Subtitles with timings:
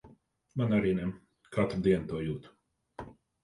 [0.61, 1.05] Man arī ne.
[1.59, 3.15] Katru dienu to jūtu.